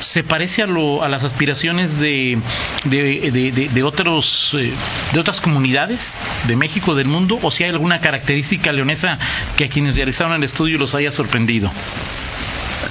se 0.00 0.22
parece 0.24 0.62
a, 0.62 0.66
lo, 0.66 1.02
a 1.02 1.08
las 1.08 1.24
aspiraciones 1.24 1.98
de, 1.98 2.38
de, 2.84 3.68
de, 3.72 3.82
otros, 3.82 4.54
eh, 4.58 4.72
de 5.12 5.20
otras 5.20 5.40
comunidades 5.40 6.16
de 6.46 6.56
México, 6.56 6.94
del 6.94 7.06
mundo, 7.06 7.38
o 7.42 7.50
si 7.50 7.64
hay 7.64 7.70
alguna 7.70 8.00
característica 8.00 8.72
leonesa 8.72 9.18
que 9.56 9.64
a 9.64 9.68
quienes 9.68 9.96
realizaron 9.96 10.34
el 10.34 10.44
estudio 10.44 10.78
los 10.78 10.94
haya 10.94 11.12
sorprendido. 11.12 11.70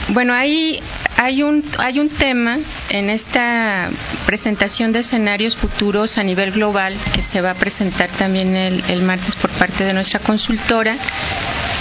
Bueno, 0.09 0.33
hay, 0.33 0.81
hay, 1.17 1.43
un, 1.43 1.63
hay 1.77 1.99
un 1.99 2.09
tema 2.09 2.57
en 2.89 3.09
esta 3.09 3.89
presentación 4.25 4.91
de 4.91 4.99
escenarios 4.99 5.55
futuros 5.55 6.17
a 6.17 6.23
nivel 6.23 6.51
global 6.51 6.97
que 7.13 7.21
se 7.21 7.41
va 7.41 7.51
a 7.51 7.55
presentar 7.55 8.09
también 8.09 8.55
el, 8.55 8.83
el 8.89 9.01
martes 9.01 9.35
por 9.35 9.49
parte 9.51 9.83
de 9.83 9.93
nuestra 9.93 10.19
consultora 10.19 10.97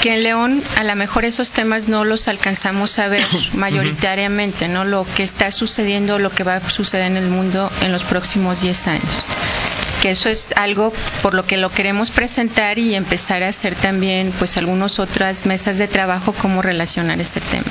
que 0.03 0.15
en 0.15 0.25
León 0.25 0.65
a 0.77 0.83
lo 0.83 0.97
mejor 0.97 1.25
esos 1.25 1.53
temas 1.53 1.87
no 1.87 2.05
los 2.05 2.27
alcanzamos 2.27 2.99
a 2.99 3.07
ver 3.07 3.25
mayoritariamente, 3.55 4.67
¿no? 4.67 4.85
Lo 4.85 5.07
que 5.17 5.23
está 5.23 5.53
sucediendo, 5.53 6.19
lo 6.19 6.31
que 6.31 6.43
va 6.43 6.57
a 6.57 6.71
suceder 6.71 7.07
en 7.07 7.17
el 7.17 7.31
mundo 7.31 7.71
en 7.83 7.93
los 7.93 8.03
próximos 8.03 8.61
10 8.63 8.89
años. 8.89 9.27
Que 10.03 10.11
eso 10.11 10.29
es 10.29 10.53
algo 10.57 10.93
por 11.23 11.35
lo 11.35 11.45
que 11.45 11.57
lo 11.57 11.71
queremos 11.71 12.11
presentar 12.11 12.81
y 12.81 12.97
empezar 12.97 13.45
a 13.45 13.49
hacer 13.49 13.77
también 13.77 14.33
pues 14.37 14.57
algunas 14.57 14.99
otras 14.99 15.47
mesas 15.47 15.79
de 15.79 15.87
trabajo 15.87 16.33
cómo 16.33 16.63
relacionar 16.63 17.21
ese 17.21 17.41
tema 17.41 17.71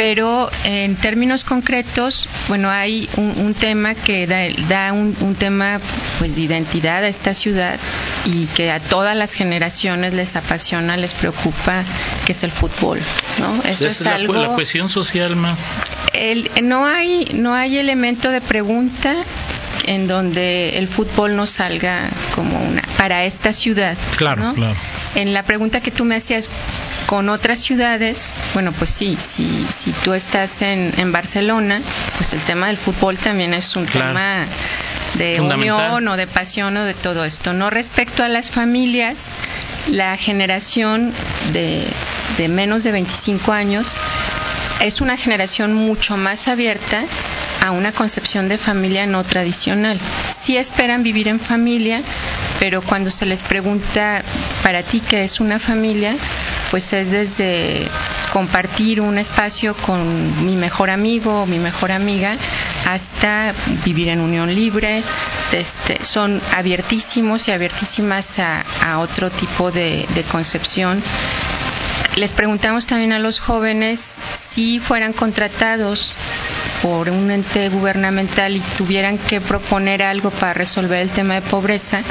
pero 0.00 0.48
en 0.64 0.96
términos 0.96 1.44
concretos, 1.44 2.26
bueno, 2.48 2.70
hay 2.70 3.06
un, 3.18 3.52
tema 3.52 3.94
que 3.94 4.26
da, 4.26 4.94
un, 4.94 5.34
tema 5.38 5.78
pues 6.18 6.36
de 6.36 6.40
identidad 6.40 7.04
a 7.04 7.08
esta 7.08 7.34
ciudad 7.34 7.78
y 8.24 8.46
que 8.46 8.70
a 8.70 8.80
todas 8.80 9.14
las 9.14 9.34
generaciones 9.34 10.14
les 10.14 10.36
apasiona, 10.36 10.96
les 10.96 11.12
preocupa, 11.12 11.84
que 12.24 12.32
es 12.32 12.42
el 12.44 12.50
fútbol, 12.50 12.98
¿no? 13.40 13.62
Eso 13.70 13.88
es, 13.88 14.06
algo 14.06 14.32
la 14.32 14.46
cohesión 14.54 14.88
social 14.88 15.36
más. 15.36 15.68
no 16.62 16.86
hay 16.86 17.32
no 17.34 17.52
hay 17.54 17.76
elemento 17.76 18.30
de 18.30 18.40
pregunta 18.40 19.14
en 19.84 20.06
donde 20.06 20.78
el 20.78 20.88
fútbol 20.88 21.36
no 21.36 21.46
salga 21.46 22.08
como 22.34 22.58
una 22.58 22.79
para 23.00 23.24
esta 23.24 23.54
ciudad. 23.54 23.96
Claro, 24.18 24.52
claro. 24.54 24.76
En 25.14 25.32
la 25.32 25.42
pregunta 25.42 25.80
que 25.80 25.90
tú 25.90 26.04
me 26.04 26.16
hacías 26.16 26.50
con 27.06 27.30
otras 27.30 27.58
ciudades, 27.58 28.36
bueno, 28.52 28.72
pues 28.72 28.90
sí, 28.90 29.16
si, 29.18 29.64
si 29.70 29.90
tú 30.04 30.12
estás 30.12 30.60
en, 30.60 30.92
en 30.98 31.10
Barcelona, 31.10 31.80
pues 32.18 32.34
el 32.34 32.40
tema 32.40 32.66
del 32.66 32.76
fútbol 32.76 33.16
también 33.16 33.54
es 33.54 33.74
un 33.74 33.86
tema 33.86 34.44
de 35.14 35.40
unión 35.40 36.06
o 36.08 36.16
de 36.18 36.26
pasión 36.26 36.76
o 36.76 36.84
de 36.84 36.92
todo 36.92 37.24
esto. 37.24 37.54
No 37.54 37.70
respecto 37.70 38.22
a 38.22 38.28
las 38.28 38.50
familias, 38.50 39.30
la 39.88 40.18
generación 40.18 41.14
de, 41.54 41.86
de 42.36 42.48
menos 42.48 42.84
de 42.84 42.92
25 42.92 43.50
años 43.50 43.96
es 44.80 45.00
una 45.00 45.16
generación 45.16 45.72
mucho 45.72 46.18
más 46.18 46.48
abierta 46.48 47.04
a 47.62 47.70
una 47.70 47.92
concepción 47.92 48.48
de 48.48 48.58
familia 48.58 49.06
no 49.06 49.22
tradicional. 49.24 49.98
Sí 50.30 50.56
esperan 50.56 51.02
vivir 51.02 51.28
en 51.28 51.38
familia, 51.38 52.02
pero 52.60 52.82
cuando 52.82 53.10
se 53.10 53.24
les 53.26 53.42
pregunta 53.42 54.22
para 54.62 54.82
ti 54.82 55.00
qué 55.00 55.24
es 55.24 55.40
una 55.40 55.58
familia, 55.58 56.14
pues 56.70 56.92
es 56.92 57.10
desde 57.10 57.88
compartir 58.32 59.00
un 59.00 59.18
espacio 59.18 59.74
con 59.74 60.44
mi 60.46 60.54
mejor 60.54 60.90
amigo 60.90 61.42
o 61.42 61.46
mi 61.46 61.58
mejor 61.58 61.90
amiga 61.90 62.36
hasta 62.86 63.54
vivir 63.84 64.08
en 64.08 64.20
unión 64.20 64.54
libre. 64.54 65.02
Este, 65.52 66.04
son 66.04 66.40
abiertísimos 66.54 67.48
y 67.48 67.52
abiertísimas 67.52 68.38
a, 68.38 68.98
otro 68.98 69.30
tipo 69.30 69.72
de, 69.72 70.06
de 70.14 70.22
concepción 70.24 71.02
les 72.16 72.34
preguntamos 72.34 72.86
también 72.86 73.12
a 73.12 73.18
los 73.18 73.38
jóvenes 73.38 74.16
si 74.34 74.78
fueran 74.78 75.12
contratados 75.12 76.16
por 76.82 77.10
un 77.10 77.30
ente 77.30 77.68
gubernamental 77.68 78.56
y 78.56 78.60
tuvieran 78.76 79.18
que 79.18 79.40
proponer 79.40 80.02
algo 80.02 80.30
para 80.30 80.54
resolver 80.54 81.00
el 81.00 81.10
tema 81.10 81.34
de 81.34 81.42
pobreza, 81.42 82.02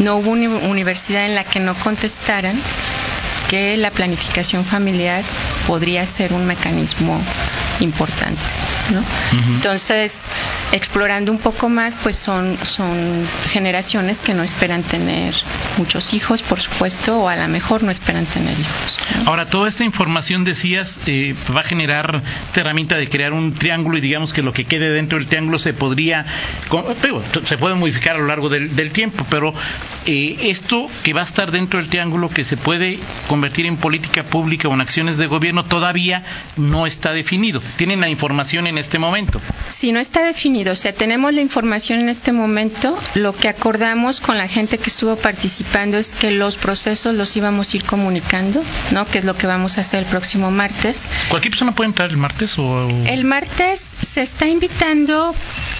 no 0.00 0.16
hubo 0.16 0.30
universidad 0.30 1.26
en 1.26 1.34
la 1.34 1.44
que 1.44 1.60
no 1.60 1.74
contestaran 1.74 2.56
que 3.50 3.76
la 3.76 3.90
planificación 3.90 4.64
familiar 4.64 5.24
podría 5.66 6.04
ser 6.06 6.32
un 6.32 6.46
mecanismo 6.46 7.20
importante. 7.80 8.40
¿no? 8.92 9.02
Entonces, 9.54 10.22
explorando 10.72 11.32
un 11.32 11.38
poco 11.38 11.68
más, 11.68 11.96
pues 11.96 12.16
son, 12.16 12.56
son 12.64 13.24
generaciones 13.50 14.20
que 14.20 14.34
no 14.34 14.42
esperan 14.42 14.82
tener 14.82 15.34
muchos 15.76 16.14
hijos, 16.14 16.42
por 16.42 16.60
supuesto, 16.60 17.18
o 17.20 17.28
a 17.28 17.36
lo 17.36 17.48
mejor 17.48 17.82
no 17.82 17.90
esperan 17.90 18.26
tener 18.26 18.58
hijos. 18.58 18.96
Ahora, 19.26 19.46
toda 19.46 19.68
esta 19.68 19.84
información, 19.84 20.44
decías, 20.44 21.00
eh, 21.06 21.34
va 21.54 21.60
a 21.60 21.64
generar 21.64 22.22
esta 22.46 22.60
herramienta 22.60 22.96
de 22.96 23.08
crear 23.08 23.32
un 23.32 23.54
triángulo 23.54 23.98
y 23.98 24.00
digamos 24.00 24.32
que 24.32 24.42
lo 24.42 24.52
que 24.52 24.64
quede 24.64 24.90
dentro 24.90 25.18
del 25.18 25.26
triángulo 25.26 25.58
se 25.58 25.72
podría, 25.72 26.26
se 27.44 27.58
puede 27.58 27.74
modificar 27.74 28.16
a 28.16 28.18
lo 28.18 28.26
largo 28.26 28.48
del, 28.48 28.90
tiempo, 28.92 29.26
pero 29.28 29.52
eh, 30.06 30.36
esto 30.44 30.88
que 31.02 31.12
va 31.12 31.20
a 31.20 31.24
estar 31.24 31.50
dentro 31.50 31.78
del 31.78 31.88
triángulo, 31.88 32.30
que 32.30 32.44
se 32.44 32.56
puede 32.56 32.98
convertir 33.28 33.66
en 33.66 33.76
política 33.76 34.22
pública 34.22 34.68
o 34.68 34.74
en 34.74 34.80
acciones 34.80 35.18
de 35.18 35.26
gobierno, 35.26 35.64
todavía 35.64 36.24
no 36.56 36.86
está 36.86 37.12
definido. 37.12 37.60
Tienen 37.76 38.00
la 38.00 38.08
información 38.08 38.66
en 38.66 38.78
este 38.78 38.98
momento. 38.98 39.40
Si 39.68 39.92
no 39.92 40.00
está 40.00 40.22
definido, 40.22 40.72
o 40.72 40.76
sea, 40.76 40.92
tenemos 40.92 41.32
la 41.34 41.40
información 41.40 42.00
en 42.00 42.08
este 42.08 42.32
momento, 42.32 42.98
lo 43.14 43.34
que 43.34 43.48
acordamos 43.48 44.20
con 44.20 44.38
la 44.38 44.48
gente 44.48 44.78
que 44.78 44.90
estuvo 44.90 45.16
participando 45.16 45.98
es 45.98 46.12
que 46.12 46.30
los 46.30 46.56
procesos 46.56 47.14
los 47.14 47.36
íbamos 47.36 47.72
a 47.72 47.76
ir 47.76 47.84
comunicando, 47.84 48.62
¿no? 48.92 49.06
Que 49.06 49.18
es 49.18 49.24
lo 49.24 49.34
que 49.34 49.46
vamos 49.46 49.78
a 49.78 49.82
hacer 49.82 50.00
el 50.00 50.06
próximo 50.06 50.50
martes. 50.50 51.08
¿Cualquier 51.28 51.52
persona 51.52 51.74
puede 51.74 51.88
entrar 51.88 52.10
el 52.10 52.16
martes 52.16 52.58
o...? 52.58 52.88
El 53.06 53.24
martes 53.24 53.88
se 54.00 54.22
está 54.22 54.46
invitando 54.46 55.34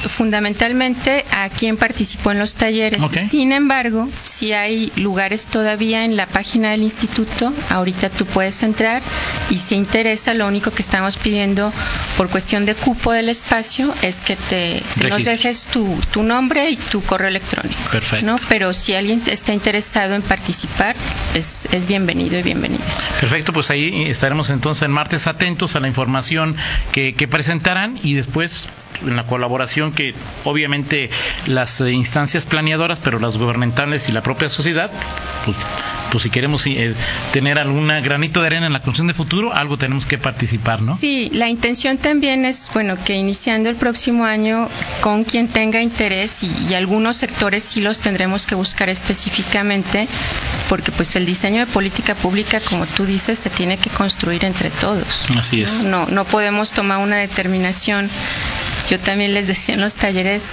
fundamentalmente 0.09 1.25
a 1.30 1.49
quien 1.49 1.76
participó 1.76 2.33
en 2.33 2.38
los 2.38 2.54
talleres. 2.54 3.00
Sin 3.28 3.52
embargo, 3.52 4.09
si 4.23 4.52
hay 4.52 4.92
lugares 4.97 5.47
todavía 5.47 6.04
en 6.04 6.16
la 6.16 6.26
página 6.26 6.71
del 6.71 6.83
instituto, 6.83 7.52
ahorita 7.71 8.11
tú 8.11 8.26
puedes 8.26 8.62
entrar 8.62 9.02
y 9.50 9.59
si 9.59 9.75
interesa, 9.75 10.35
lo 10.35 10.47
único 10.47 10.71
que 10.71 10.83
estamos 10.83 11.16
pidiendo 11.16 11.73
por 12.16 12.28
cuestión 12.28 12.64
de 12.64 12.75
cupo 12.75 13.12
del 13.12 13.28
espacio 13.28 13.94
es 14.02 14.20
que 14.20 14.37
te 14.37 14.82
nos 15.08 15.25
dejes 15.25 15.64
tu, 15.64 15.99
tu, 16.12 16.23
nombre 16.23 16.70
y 16.70 16.76
tu 16.76 17.02
correo 17.02 17.28
electrónico. 17.28 17.78
Perfecto. 17.90 18.26
¿no? 18.26 18.37
Pero 18.49 18.75
si 18.75 18.94
alguien 18.94 19.23
está 19.26 19.52
interesado 19.52 20.14
en 20.14 20.23
participar, 20.23 20.97
es, 21.35 21.68
es 21.73 21.87
bienvenido 21.87 22.38
y 22.38 22.42
bienvenida. 22.42 22.85
Perfecto, 23.20 23.52
pues 23.52 23.70
ahí 23.70 24.04
estaremos 24.08 24.50
entonces 24.50 24.82
en 24.82 24.90
martes 24.90 25.26
atentos 25.26 25.76
a 25.76 25.80
la 25.80 25.88
información 25.88 26.56
que, 26.92 27.14
que 27.14 27.28
presentarán 27.28 27.99
y 28.02 28.14
después 28.14 28.68
en 29.06 29.16
la 29.16 29.25
colaboración 29.25 29.92
que 29.92 30.14
obviamente 30.44 31.11
las 31.47 31.80
eh, 31.80 31.92
instancias 31.92 32.44
planeadoras, 32.44 33.00
pero 33.00 33.18
las 33.18 33.37
gubernamentales 33.37 34.08
y 34.08 34.12
la 34.12 34.23
propia 34.23 34.50
sociedad, 34.50 34.90
pues, 35.44 35.56
pues 36.10 36.22
si 36.24 36.30
queremos 36.30 36.66
eh, 36.66 36.94
tener 37.32 37.58
algún 37.58 37.88
granito 38.02 38.40
de 38.40 38.46
arena 38.46 38.66
en 38.66 38.72
la 38.72 38.80
construcción 38.80 39.06
de 39.06 39.14
futuro, 39.14 39.54
algo 39.54 39.76
tenemos 39.78 40.06
que 40.06 40.18
participar, 40.18 40.82
¿no? 40.82 40.96
Sí, 40.96 41.30
la 41.32 41.48
intención 41.48 41.98
también 41.98 42.44
es, 42.44 42.70
bueno, 42.72 42.96
que 43.04 43.14
iniciando 43.14 43.68
el 43.68 43.76
próximo 43.76 44.24
año, 44.24 44.68
con 45.00 45.24
quien 45.24 45.48
tenga 45.48 45.82
interés 45.82 46.42
y, 46.42 46.50
y 46.70 46.74
algunos 46.74 47.16
sectores 47.16 47.64
sí 47.64 47.80
los 47.80 48.00
tendremos 48.00 48.46
que 48.46 48.54
buscar 48.54 48.88
específicamente, 48.88 50.08
porque 50.68 50.92
pues 50.92 51.16
el 51.16 51.26
diseño 51.26 51.60
de 51.60 51.66
política 51.66 52.14
pública, 52.14 52.60
como 52.60 52.86
tú 52.86 53.06
dices, 53.06 53.38
se 53.38 53.50
tiene 53.50 53.78
que 53.78 53.90
construir 53.90 54.44
entre 54.44 54.70
todos. 54.70 55.26
Así 55.36 55.62
es. 55.62 55.84
No, 55.84 56.06
no 56.06 56.24
podemos 56.24 56.72
tomar 56.72 56.98
una 56.98 57.16
determinación 57.16 58.08
yo 58.90 58.98
también 58.98 59.34
les 59.34 59.48
decía 59.48 59.74
en 59.74 59.82
los 59.82 59.96
talleres, 59.96 60.44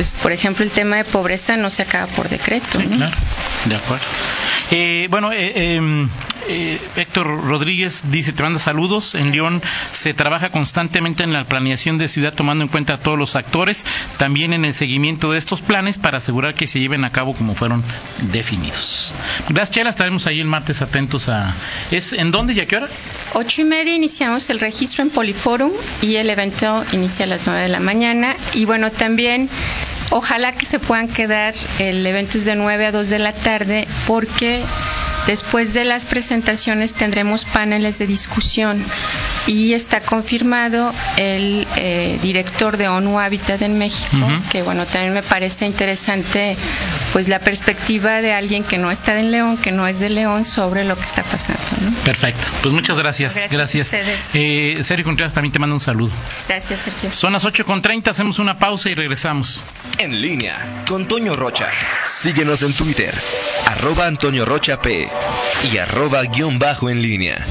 pues 0.00 0.14
por 0.14 0.32
ejemplo 0.32 0.64
el 0.64 0.70
tema 0.70 0.96
de 0.96 1.04
pobreza 1.04 1.58
no 1.58 1.68
se 1.68 1.82
acaba 1.82 2.06
por 2.06 2.30
decreto. 2.30 2.80
Sí, 2.80 2.86
claro, 2.86 3.14
de 3.66 3.76
acuerdo. 3.76 4.06
Eh, 4.70 5.08
bueno, 5.10 5.30
eh, 5.30 5.74
em, 5.74 6.08
eh, 6.48 6.80
Héctor 6.96 7.44
Rodríguez 7.44 8.04
dice, 8.10 8.32
te 8.32 8.42
manda 8.42 8.58
saludos. 8.58 9.14
En 9.14 9.32
León 9.32 9.60
se 9.92 10.14
trabaja 10.14 10.48
constantemente 10.48 11.22
en 11.22 11.34
la 11.34 11.44
planeación 11.44 11.98
de 11.98 12.08
ciudad 12.08 12.32
tomando 12.32 12.64
en 12.64 12.68
cuenta 12.68 12.94
a 12.94 12.98
todos 12.98 13.18
los 13.18 13.36
actores, 13.36 13.84
también 14.16 14.54
en 14.54 14.64
el 14.64 14.72
seguimiento 14.72 15.32
de 15.32 15.38
estos 15.38 15.60
planes 15.60 15.98
para 15.98 16.16
asegurar 16.16 16.54
que 16.54 16.66
se 16.66 16.80
lleven 16.80 17.04
a 17.04 17.12
cabo 17.12 17.34
como 17.34 17.54
fueron 17.54 17.84
definidos. 18.32 19.12
Gracias, 19.50 19.74
Chela. 19.74 19.90
Estaremos 19.90 20.26
ahí 20.26 20.40
el 20.40 20.46
martes 20.46 20.80
atentos 20.80 21.28
a... 21.28 21.54
¿Es 21.90 22.14
en 22.14 22.30
dónde 22.30 22.54
y 22.54 22.60
a 22.60 22.66
qué 22.66 22.76
hora? 22.76 22.88
Ocho 23.34 23.60
y 23.60 23.64
media 23.64 23.94
iniciamos 23.94 24.48
el 24.48 24.60
registro 24.60 25.02
en 25.02 25.10
Poliforum 25.10 25.72
y 26.00 26.16
el 26.16 26.30
evento 26.30 26.86
inicia 26.92 27.26
a 27.26 27.28
las 27.28 27.46
nueve 27.46 27.62
de 27.62 27.68
la 27.68 27.80
mañana. 27.80 28.34
Y 28.54 28.64
bueno, 28.64 28.90
también 28.90 29.50
ojalá 30.10 30.52
que 30.52 30.66
se 30.66 30.78
puedan 30.78 31.08
quedar, 31.08 31.54
el 31.78 32.06
evento 32.06 32.38
es 32.38 32.44
de 32.44 32.56
9 32.56 32.86
a 32.86 32.92
2 32.92 33.08
de 33.10 33.18
la 33.18 33.32
tarde 33.32 33.88
porque 34.06 34.64
Después 35.26 35.74
de 35.74 35.84
las 35.84 36.06
presentaciones 36.06 36.94
tendremos 36.94 37.44
paneles 37.44 37.98
de 37.98 38.06
discusión. 38.06 38.82
Y 39.46 39.74
está 39.74 40.00
confirmado 40.00 40.92
el 41.16 41.66
eh, 41.76 42.18
director 42.22 42.76
de 42.76 42.88
ONU 42.88 43.18
Habitat 43.18 43.62
en 43.62 43.78
México, 43.78 44.26
que 44.50 44.62
bueno, 44.62 44.86
también 44.86 45.14
me 45.14 45.22
parece 45.22 45.66
interesante 45.66 46.56
pues 47.12 47.28
la 47.28 47.38
perspectiva 47.38 48.20
de 48.20 48.32
alguien 48.32 48.64
que 48.64 48.78
no 48.78 48.90
está 48.90 49.18
en 49.18 49.30
León, 49.30 49.56
que 49.56 49.72
no 49.72 49.86
es 49.86 50.00
de 50.00 50.10
León, 50.10 50.44
sobre 50.44 50.84
lo 50.84 50.96
que 50.96 51.02
está 51.02 51.22
pasando. 51.22 51.60
Perfecto, 52.04 52.46
pues 52.62 52.74
muchas 52.74 52.98
gracias. 52.98 53.40
Gracias. 53.50 53.92
Eh, 54.34 54.78
Sergio 54.82 55.04
Contreras 55.04 55.34
también 55.34 55.52
te 55.52 55.58
manda 55.58 55.74
un 55.74 55.80
saludo. 55.80 56.12
Gracias, 56.48 56.80
Sergio. 56.80 57.12
Son 57.12 57.32
las 57.32 57.44
8.30, 57.44 58.08
hacemos 58.08 58.38
una 58.38 58.58
pausa 58.58 58.90
y 58.90 58.94
regresamos. 58.94 59.62
En 59.98 60.20
línea 60.20 60.84
con 60.88 61.06
Toño 61.06 61.34
Rocha. 61.34 61.68
Síguenos 62.04 62.62
en 62.62 62.74
Twitter, 62.74 63.14
arroba 63.66 64.06
Antonio 64.06 64.44
Rocha 64.44 64.80
P 64.80 65.08
y 65.72 65.78
arroba 65.78 66.22
guion 66.22 66.58
bajo 66.58 66.90
en 66.90 67.02
línea. 67.02 67.46